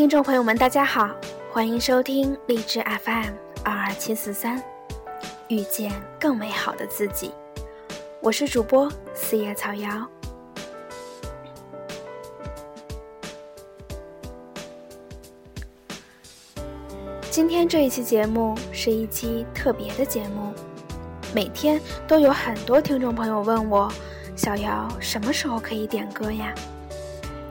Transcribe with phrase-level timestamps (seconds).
[0.00, 1.10] 听众朋友们，大家好，
[1.52, 4.58] 欢迎收听荔枝 FM 二二七四三，
[5.48, 7.34] 遇见更美好的自己。
[8.22, 10.08] 我是主播四叶草瑶。
[17.30, 20.54] 今天这一期节目是一期特别的节目，
[21.34, 23.92] 每天都有很多听众朋友问我，
[24.34, 26.54] 小瑶什么时候可以点歌呀？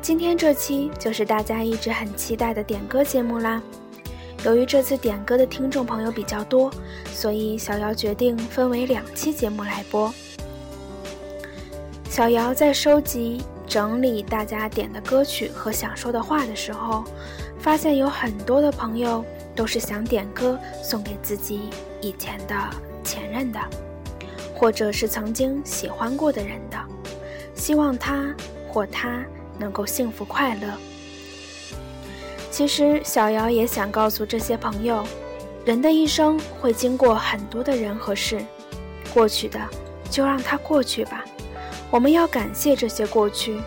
[0.02, 3.62] 今天这期就是大家一直很期待的点歌节目啦。
[4.46, 6.72] 由于这次点歌的听众朋友比较多，
[7.14, 10.12] 所以小姚决定分为两期节目来播。
[12.10, 17.04] 小姚在收集整理大家点的歌曲和想说的话的时候，
[17.60, 21.70] 发现有很多的朋友都是想点歌送给自己
[22.02, 22.56] 以前的
[23.04, 23.60] 前任的，
[24.56, 26.78] 或者是曾经喜欢过的人的，
[27.54, 28.34] 希望他
[28.70, 29.24] 或他。
[29.60, 30.74] 能够幸福快乐。
[32.50, 35.04] 其实，小瑶也想告诉这些朋友，
[35.66, 38.44] 人的一生会经过很多的人和事，
[39.14, 39.60] 过去的
[40.10, 41.24] 就让它过去吧。
[41.92, 43.60] 我们要感谢这些过去，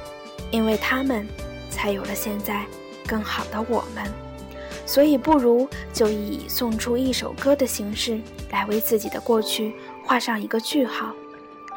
[0.51, 1.27] 因为他们
[1.70, 2.65] 才有了现在
[3.07, 4.05] 更好的我们。
[4.85, 8.20] 所以，不如就以送出一首歌的形式
[8.51, 11.13] 来为自己的过去画上一个句号，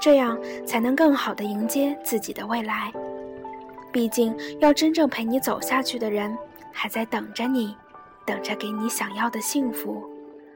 [0.01, 2.91] 这样才能更好的迎接自己的未来。
[3.95, 6.37] 毕竟，要真正陪你走下去的人，
[6.73, 7.73] 还在等着你，
[8.25, 10.03] 等着给你想要的幸福。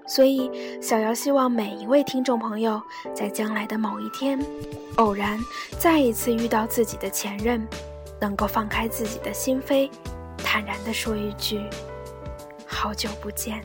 [0.06, 2.81] 所以，小瑶希望每一位听众朋友，
[3.16, 4.38] 在将来的某一天，
[4.97, 5.40] 偶然
[5.80, 7.66] 再一次遇到自己的前任，
[8.19, 9.90] 能够放开自己的心扉，
[10.40, 11.62] 坦然地说一句
[12.68, 13.64] ：“好久不见。”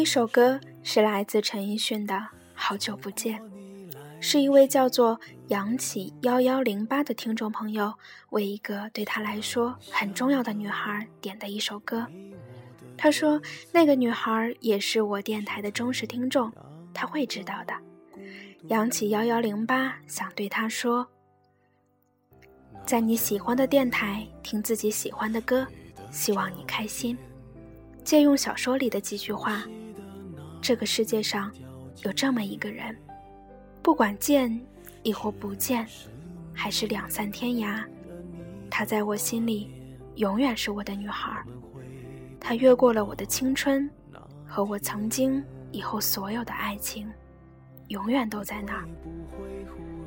[0.00, 2.14] 一首歌是来自陈奕迅的
[2.54, 3.38] 《好久不见》，
[4.18, 7.92] 是一位叫做杨启幺幺零八的听众朋友
[8.30, 12.06] 为一个对他来说很重要的女孩点的一首歌。
[12.96, 13.38] 他说
[13.72, 16.50] ：“那个女孩也是我电台的忠实听众，
[16.94, 17.74] 他会知道的。”
[18.68, 21.06] 杨启幺幺零八想对他说
[22.86, 25.66] ：“在你喜欢的电台听自己喜欢的歌，
[26.10, 27.18] 希望你开心。”
[28.02, 29.62] 借用小说里的几句话，
[30.60, 31.50] 这个世界上
[32.02, 32.94] 有这么一个人，
[33.82, 34.60] 不管见
[35.02, 35.86] 亦或不见，
[36.52, 37.82] 还是两三天涯，
[38.70, 39.70] 她在我心里
[40.16, 41.42] 永远是我的女孩。
[42.38, 43.88] 她越过了我的青春，
[44.46, 47.10] 和我曾经以后所有的爱情，
[47.88, 48.84] 永远都在那儿。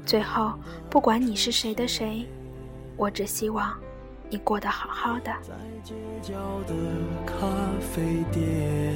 [0.05, 0.53] 最后，
[0.89, 2.27] 不管你是谁的谁，
[2.95, 3.75] 我只希望。
[4.29, 5.31] 你过得好好的。
[5.43, 5.53] 在
[5.83, 5.93] 街
[6.23, 6.33] 角
[6.65, 6.73] 的
[7.23, 7.47] 咖
[7.79, 8.95] 啡店，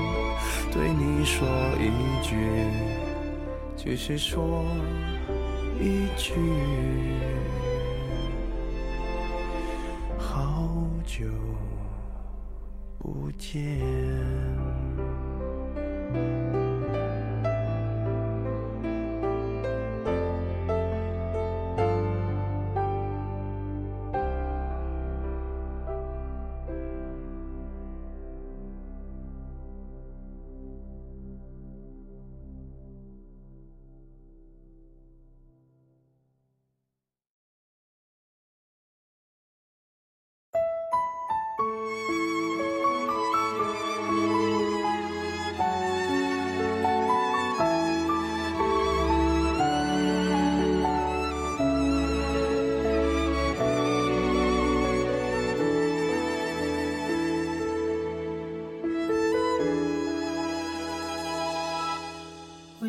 [0.73, 1.45] 对你说
[1.77, 1.91] 一
[2.23, 2.37] 句，
[3.75, 4.63] 只是说
[5.79, 6.33] 一句。
[10.17, 10.69] 好
[11.05, 11.25] 久
[12.97, 13.81] 不见。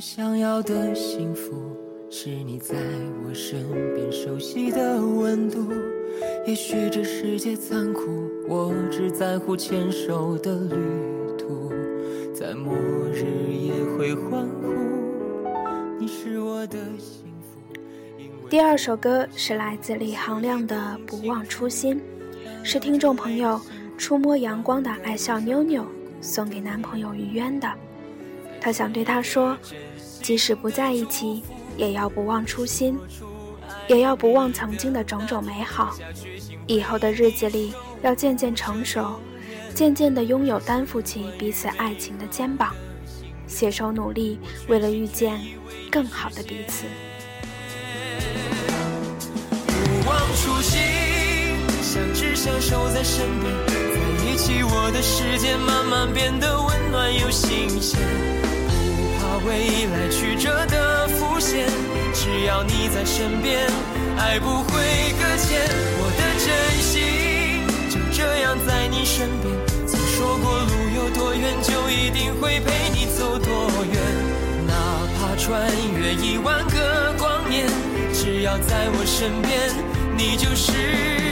[0.05, 1.77] 想要的幸福，
[2.11, 2.75] 是你在
[3.25, 3.65] 我身
[3.95, 5.73] 边熟悉的温度。
[6.45, 10.75] 也许这世界残酷，我只在乎牵手的旅
[11.39, 11.71] 途，
[12.35, 12.75] 在末
[13.13, 13.23] 日
[13.53, 14.73] 也会欢呼。
[16.01, 17.79] 你是我的幸福。
[18.51, 20.77] 第二首歌是来自李行亮的
[21.07, 21.95] 《不忘初心》，
[22.65, 23.59] 是听众朋友
[23.97, 25.87] 触摸阳光的爱笑妞妞
[26.21, 27.69] 送给男朋友于渊的。
[28.63, 29.59] 他想对他说，
[30.23, 31.43] 即使不在一起，
[31.77, 32.97] 也要不忘初心，
[33.89, 35.93] 也要不忘曾经的种种美好。
[36.69, 39.19] 以后的日子里，要渐渐成熟，
[39.75, 42.73] 渐渐地拥有担负起彼此爱情的肩膀，
[43.49, 44.39] 携手努力，
[44.69, 45.41] 为了遇见
[45.91, 46.85] 更好的彼此。
[49.67, 50.81] 不忘初心，
[51.83, 53.53] 相知相守在身边，
[54.33, 58.01] 一起，我的世界慢慢变得温暖又新鲜。
[58.97, 61.69] 不怕未来曲折的浮现，
[62.15, 63.69] 只要你在身边，
[64.17, 65.61] 爱不会搁浅。
[66.01, 66.49] 我的真
[66.81, 69.53] 心就这样在你身边。
[69.87, 74.01] 曾说过路有多远，就一定会陪你走多远。
[74.67, 74.73] 哪
[75.13, 75.71] 怕穿
[76.01, 77.67] 越一万个光年，
[78.15, 79.71] 只要在我身边，
[80.17, 81.32] 你就是。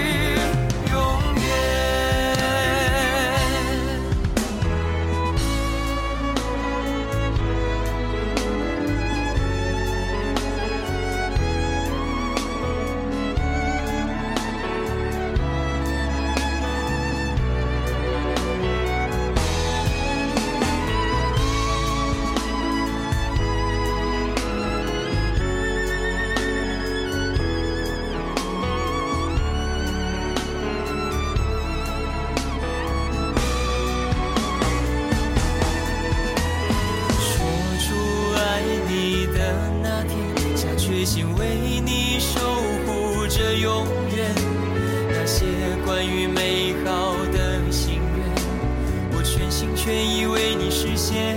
[49.91, 51.35] 愿意为你实现。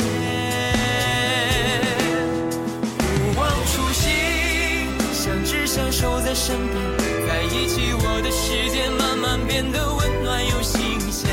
[3.08, 4.14] 不忘初心，
[5.12, 6.78] 相知相守在身边
[7.28, 11.28] 在一起，我的世界慢慢变得温暖又新鲜。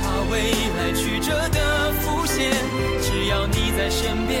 [0.00, 2.52] 怕未来曲折的浮现，
[3.02, 4.40] 只要你在身边，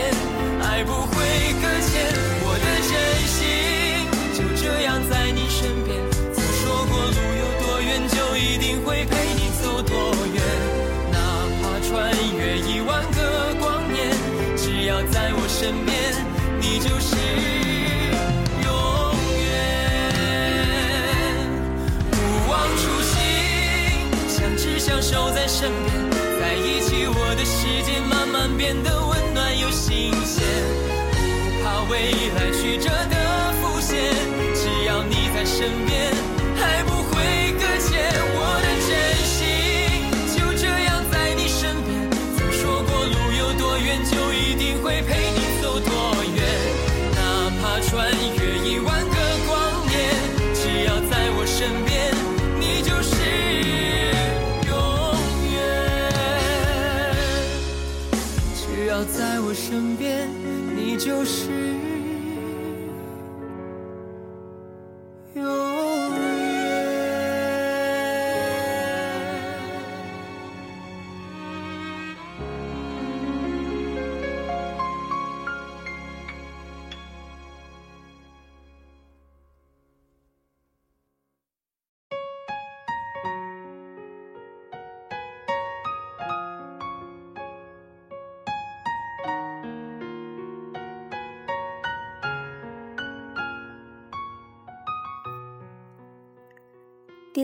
[0.62, 1.16] 爱不会
[1.60, 2.35] 搁浅。
[25.58, 25.88] 身边，
[26.38, 30.44] 在一起，我的世界慢慢变得温暖又新鲜。
[31.16, 33.16] 不怕未来曲折的
[33.56, 34.12] 浮现，
[34.52, 36.12] 只要你在身边，
[36.60, 38.04] 爱不会搁浅。
[38.36, 38.92] 我的真
[39.24, 40.04] 心
[40.36, 42.04] 就这样在你身边。
[42.36, 46.44] 曾说过路有多远，就一定会陪你走多远。
[47.16, 48.92] 哪怕穿越一万
[59.56, 60.28] 身边，
[60.76, 61.48] 你就是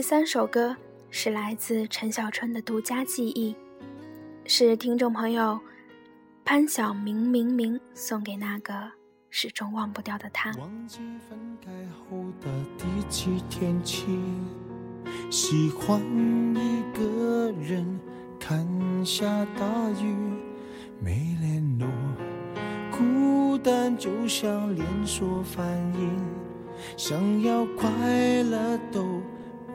[0.03, 0.75] 三首歌
[1.11, 3.55] 是来自陈小春的独家记忆，
[4.45, 5.57] 是听众朋友
[6.43, 8.91] 潘晓明明明送给那个
[9.29, 10.51] 始终忘不掉的他。
[10.59, 14.19] 忘记分开后的第几天起，
[15.31, 16.01] 喜欢
[16.53, 17.97] 一个人
[18.37, 18.67] 看
[19.05, 19.25] 下
[19.57, 20.13] 大雨，
[20.99, 21.87] 没联络，
[22.91, 26.11] 孤单就像连锁反应，
[26.97, 27.87] 想要快
[28.43, 29.21] 乐都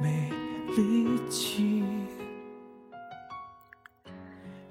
[0.00, 0.30] 没
[0.76, 1.84] 力气。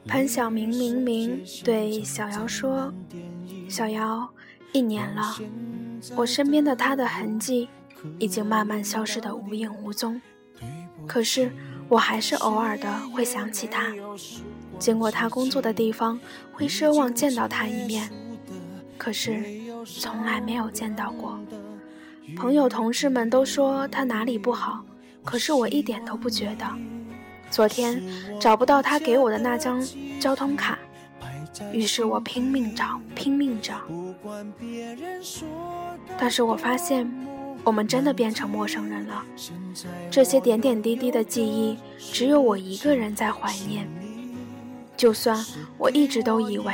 [0.07, 2.93] 潘晓明明明对小姚说
[3.67, 4.29] ：“小姚，
[4.71, 5.35] 一年了，
[6.15, 7.67] 我身边的他的痕迹
[8.17, 10.21] 已经慢慢消失的无影无踪。
[11.05, 11.51] 可是
[11.89, 13.93] 我还是偶尔的会想起他，
[14.79, 16.19] 经过他工作的地方，
[16.53, 18.09] 会奢望见到他一面，
[18.97, 19.43] 可是
[19.85, 21.37] 从来没有见到过。
[22.35, 24.83] 朋友同事们都说他哪里不好，
[25.27, 26.65] 可是我一点都不觉得。”
[27.51, 28.01] 昨天
[28.39, 29.85] 找不到他给我的那张
[30.19, 30.79] 交通卡，
[31.71, 33.75] 于是我拼命找，拼命找。
[36.17, 37.09] 但是我发现，
[37.63, 39.23] 我们真的变成陌生人了。
[40.11, 43.87] 这些点点滴滴的记忆，只有我一个人在怀念。
[44.97, 45.37] 就算
[45.77, 46.73] 我一直都以为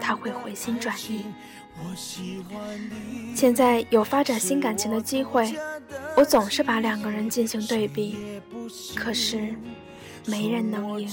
[0.00, 1.24] 他会回心转意，
[3.36, 5.54] 现在有发展新感情的机会，
[6.16, 8.40] 我总是把两个人进行对比，
[8.94, 9.54] 可是。
[10.24, 11.08] 没人能赢。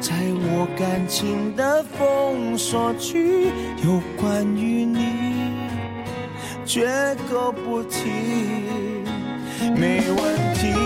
[0.00, 0.12] 在
[0.48, 3.52] 我感情的封锁区，
[3.84, 5.52] 有关于你，
[6.64, 6.88] 绝
[7.30, 8.10] 口不提，
[9.76, 10.85] 没问题。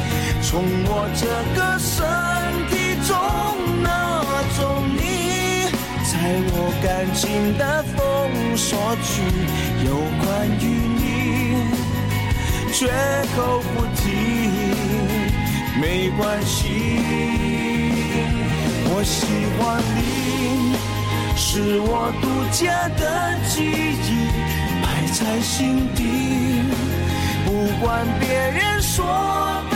[0.43, 1.95] 从我这个身
[2.69, 2.73] 体
[3.07, 3.09] 中
[3.81, 3.87] 那
[4.57, 4.59] 种
[4.97, 4.99] 你。
[6.11, 6.13] 在
[6.53, 7.63] 我感情的
[7.95, 7.97] 封
[8.57, 8.69] 锁
[9.01, 9.09] 区，
[9.85, 10.25] 有关
[10.59, 10.61] 于
[10.99, 11.01] 你，
[12.73, 12.79] 绝
[13.35, 13.37] 口
[13.73, 14.01] 不提，
[15.79, 16.59] 没关系。
[18.93, 19.15] 我喜
[19.57, 19.61] 欢
[19.95, 20.75] 你，
[21.37, 23.01] 是我独家的
[23.47, 24.09] 记忆，
[24.83, 25.99] 摆在心底。
[27.45, 27.49] 不
[27.83, 29.05] 管别人说
[29.71, 29.75] 的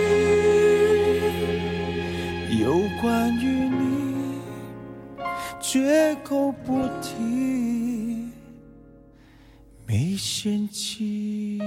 [3.11, 4.39] 关于你。
[5.59, 8.29] 绝口不提，
[9.85, 11.59] 没嫌弃。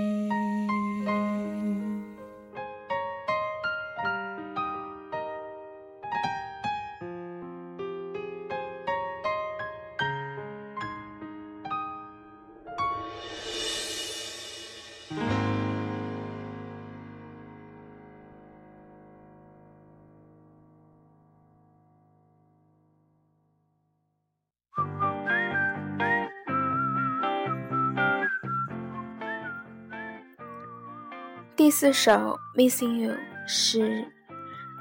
[31.76, 32.12] 四首
[32.56, 33.10] 《Missing You》
[33.48, 34.06] 是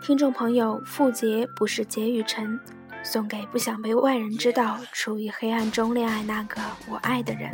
[0.04, 2.60] 听众朋友傅杰，不是杰雨辰，
[3.04, 7.50] 送给不想被外人知道、处于黑暗中恋爱那个我爱的人。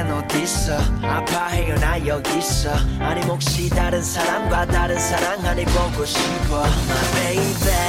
[0.00, 2.72] 그땐 어딨어 아파해요 나 여기 있어.
[3.00, 6.64] 아니 혹시 다른 사람과 다른 사랑하니 보고 싶어.
[6.64, 7.79] My baby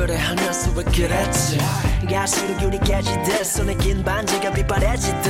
[0.00, 1.58] 그래 하면서 왜 그랬지.
[2.08, 5.26] 갈수록 유리 깨지 듯 손에 긴 반지가 빛바래지듯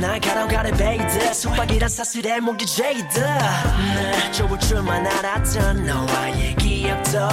[0.00, 7.28] 날 가로가래 베이듯 속박이란 사슬에 목이 죄이듯 날 좋을 줄만 알았던 너와의 기억도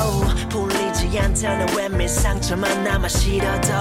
[0.50, 3.72] 풀리지 않다는 외면 상처만 남아 싫어도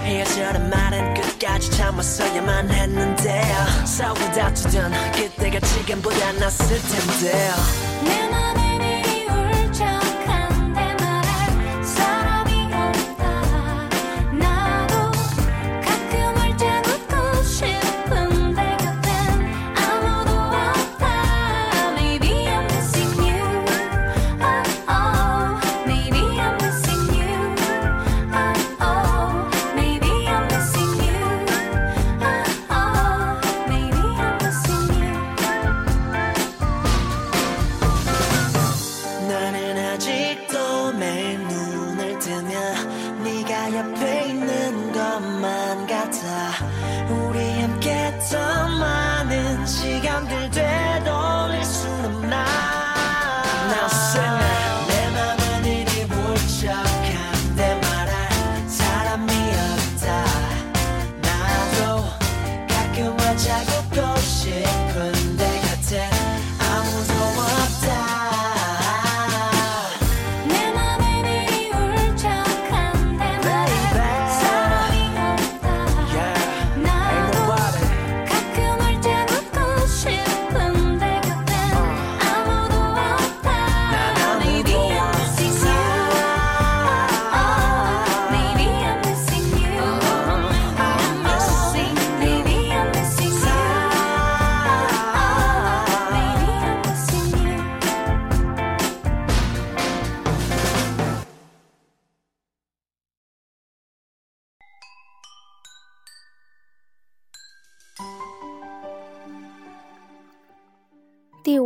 [0.00, 3.44] 헤어져란 말은 끝까지 참았어야만 했는데
[3.84, 7.91] 싸우고 다투던 그때가 지금보다 낫을 텐데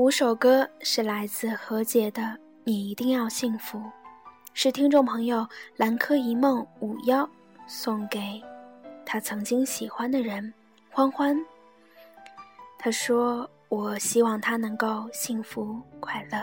[0.07, 2.23] 五首歌是来自何洁的
[2.63, 3.77] 《你一定要幸福》，
[4.55, 5.45] 是听众朋友
[5.79, 7.29] 兰柯一梦五幺
[7.67, 8.41] 送给
[9.05, 10.55] 他曾经喜欢的人
[10.93, 11.37] 欢欢。
[12.79, 16.39] 他说：“我希望他能够幸福快乐。”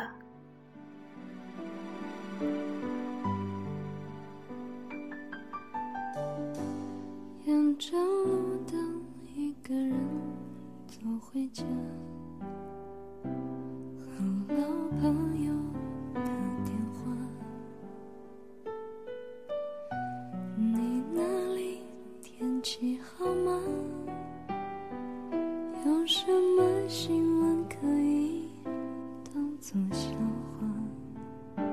[7.45, 9.01] 沿着路灯，
[9.33, 9.93] 一个人
[10.85, 11.63] 走回家，
[26.95, 28.47] 新闻可以
[29.33, 30.11] 当作笑
[30.53, 31.63] 话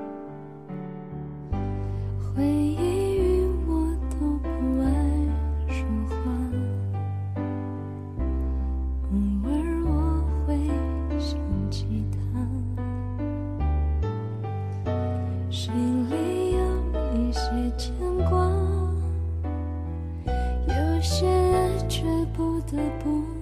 [2.17, 4.49] 回忆与我都不
[4.81, 4.89] 爱
[5.67, 6.15] 说话
[9.11, 9.53] 偶尔
[9.85, 9.89] 我
[10.47, 10.57] 会
[11.19, 11.37] 想
[11.69, 12.17] 起他
[15.51, 15.71] 心
[16.09, 16.59] 里有
[17.13, 17.41] 一些
[17.77, 17.93] 牵
[18.27, 18.49] 挂
[20.67, 22.03] 有些爱却
[22.33, 23.40] 不得不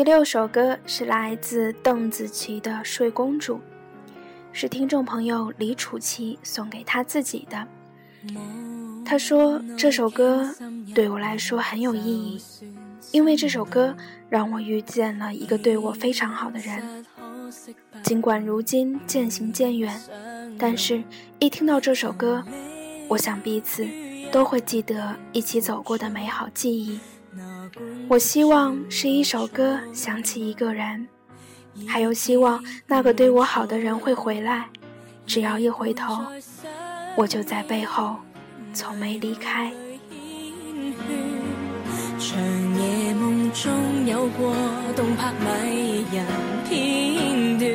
[0.00, 3.56] 第六首歌是来自邓紫棋的《睡公主》，
[4.50, 7.68] 是听众朋友李楚琪送给她自己的。
[9.04, 10.54] 她说这首歌
[10.94, 12.42] 对我来说很有意义，
[13.12, 13.94] 因为这首歌
[14.30, 17.04] 让我遇见了一个对我非常好的人。
[18.02, 20.00] 尽管如今渐行渐远，
[20.58, 21.04] 但是
[21.38, 22.42] 一听到这首歌，
[23.06, 23.86] 我想彼此
[24.32, 26.98] 都会记得一起走过的美好记忆。
[28.08, 31.06] 我希望是一首歌想起一个人，
[31.86, 34.66] 还有希望那个对我好的人会回来。
[35.26, 36.24] 只要一回头，
[37.16, 38.16] 我就在背后，
[38.74, 39.72] 从没离开。
[42.18, 42.38] 长
[42.78, 43.72] 夜梦中
[44.06, 44.54] 有过
[44.96, 46.26] 动魄迷人
[46.68, 47.70] 片段，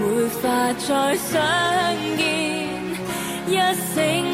[0.00, 1.40] 没法再相
[2.16, 2.22] 见。
[3.46, 3.56] 一
[3.94, 4.31] 醒。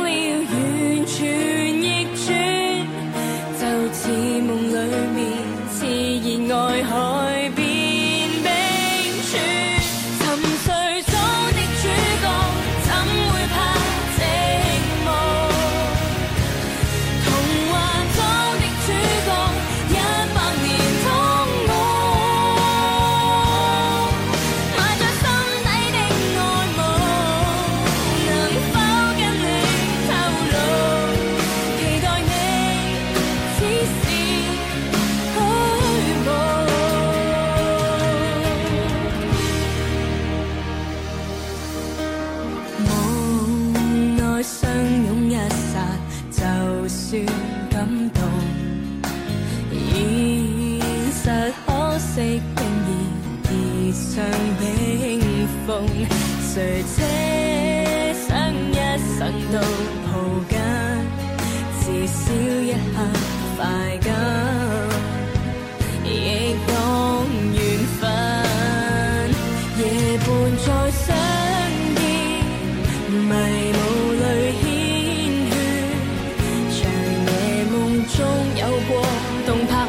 [78.89, 79.03] 过
[79.47, 79.87] 东旁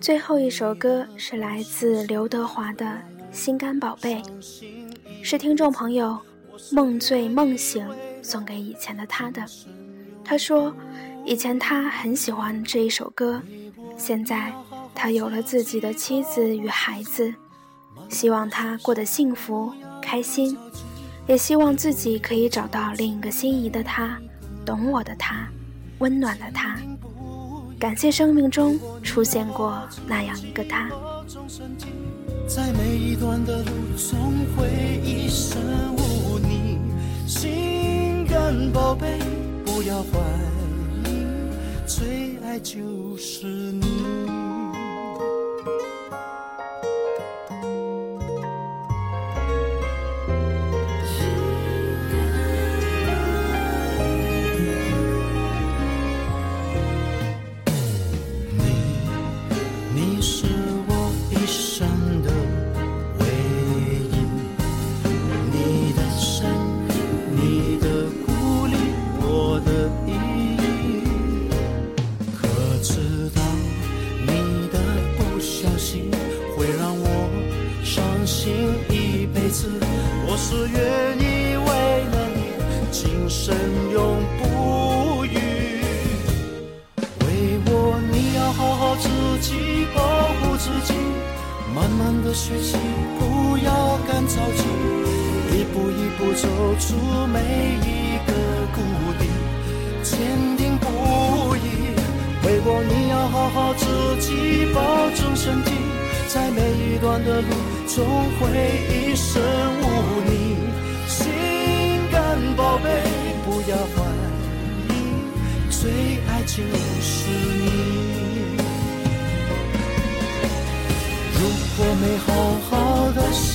[0.00, 2.98] 最后一首歌是来自刘德华的
[3.30, 4.22] 心肝宝贝
[5.22, 6.18] 是听众朋友
[6.72, 7.86] 梦醉梦醒
[8.22, 9.44] 送给以前的他的。
[10.24, 10.74] 他说
[11.26, 13.42] 以前他很喜欢这一首歌
[13.98, 14.50] 现在
[14.94, 17.32] 他有了自己的妻子与孩子
[18.08, 20.56] 希望他过得幸福开心
[21.26, 24.18] 也希望自己可以找到另一个心仪的他
[24.64, 25.46] 懂我的他
[25.98, 26.78] 温暖的他。
[27.80, 30.90] 感谢生命中出现过那样一个他。
[32.46, 34.18] 在每一段的路，总
[34.54, 34.68] 会
[35.02, 35.58] 一生
[35.96, 36.78] 无你。
[37.26, 39.18] 心肝宝贝，
[39.64, 40.18] 不要怀
[41.06, 41.24] 疑，
[41.86, 43.86] 最爱就是你。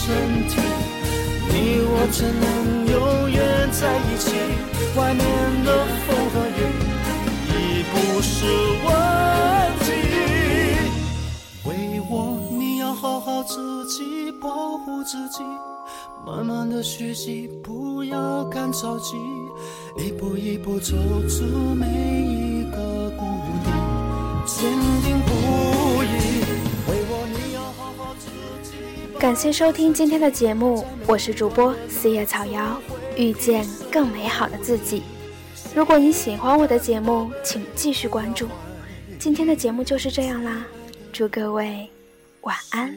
[0.05, 0.13] 身
[0.47, 0.61] 体，
[1.49, 2.45] 你我只能
[2.85, 2.95] 永
[3.31, 3.41] 远
[3.71, 4.37] 在一起？
[4.95, 5.25] 外面
[5.65, 5.69] 的
[6.05, 6.59] 风和雨
[7.49, 7.51] 已
[7.89, 8.45] 不是
[8.85, 8.87] 问
[9.79, 9.87] 题。
[11.65, 11.67] 为
[12.07, 15.41] 我，你要好好自己保护自己，
[16.23, 19.17] 慢慢的学习，不要赶着急，
[19.97, 20.93] 一步一步走
[21.27, 23.25] 出每一个谷
[23.65, 23.71] 底，
[24.45, 24.71] 坚
[25.03, 25.33] 定不
[29.25, 32.79] 感谢收听今天的节目，我是主播四叶草瑶，
[33.17, 35.01] 遇见更美好的自己。
[35.73, 38.47] 如果你喜欢我的节目，请继续关注。
[39.17, 40.63] 今天的节目就是这样啦，
[41.11, 41.89] 祝各位
[42.41, 42.95] 晚安。